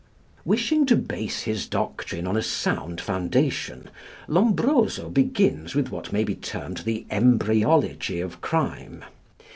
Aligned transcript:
Wishing 0.45 0.87
to 0.87 0.95
base 0.95 1.43
his 1.43 1.67
doctrine 1.67 2.25
on 2.25 2.35
a 2.35 2.41
sound 2.41 2.99
foundation, 2.99 3.91
Lombroso 4.27 5.09
begins 5.11 5.75
with 5.75 5.89
what 5.89 6.11
may 6.11 6.23
be 6.23 6.33
termed 6.33 6.77
the 6.79 7.05
embryology 7.11 8.19
of 8.19 8.41
crime. 8.41 9.05